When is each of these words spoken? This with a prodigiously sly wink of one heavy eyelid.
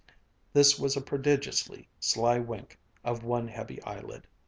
This 0.51 0.79
with 0.79 0.97
a 0.97 1.01
prodigiously 1.01 1.87
sly 1.99 2.39
wink 2.39 2.79
of 3.03 3.23
one 3.23 3.47
heavy 3.47 3.79
eyelid. 3.83 4.25